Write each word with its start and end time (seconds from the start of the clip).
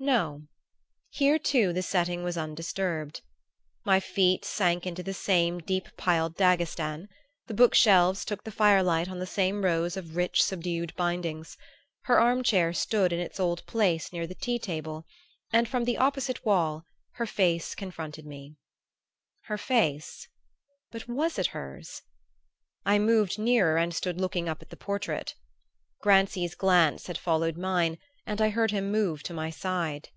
No; 0.00 0.48
here 1.08 1.38
too 1.38 1.72
the 1.72 1.80
setting 1.80 2.24
was 2.24 2.36
undisturbed. 2.36 3.22
My 3.86 4.00
feet 4.00 4.44
sank 4.44 4.86
into 4.86 5.02
the 5.02 5.14
same 5.14 5.60
deep 5.60 5.86
piled 5.96 6.36
Daghestan; 6.36 7.08
the 7.46 7.54
bookshelves 7.54 8.26
took 8.26 8.44
the 8.44 8.50
firelight 8.52 9.08
on 9.08 9.18
the 9.18 9.24
same 9.26 9.64
rows 9.64 9.96
of 9.96 10.14
rich 10.14 10.42
subdued 10.42 10.94
bindings; 10.96 11.56
her 12.02 12.20
armchair 12.20 12.74
stood 12.74 13.14
in 13.14 13.20
its 13.20 13.40
old 13.40 13.64
place 13.64 14.12
near 14.12 14.26
the 14.26 14.34
tea 14.34 14.58
table; 14.58 15.06
and 15.54 15.68
from 15.68 15.84
the 15.84 15.96
opposite 15.96 16.44
wall 16.44 16.84
her 17.12 17.24
face 17.26 17.74
confronted 17.74 18.26
me. 18.26 18.56
Her 19.42 19.56
face 19.56 20.28
but 20.90 21.08
was 21.08 21.38
it 21.38 21.46
hers? 21.54 22.02
I 22.84 22.98
moved 22.98 23.38
nearer 23.38 23.78
and 23.78 23.94
stood 23.94 24.20
looking 24.20 24.50
up 24.50 24.60
at 24.60 24.68
the 24.68 24.76
portrait. 24.76 25.34
Grancy's 26.02 26.54
glance 26.54 27.06
had 27.06 27.16
followed 27.16 27.56
mine 27.56 27.96
and 28.26 28.40
I 28.40 28.48
heard 28.48 28.70
him 28.70 28.90
move 28.90 29.22
to 29.24 29.34
my 29.34 29.50
side. 29.50 30.08